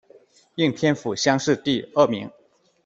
[0.55, 2.27] 应天府乡试第二名。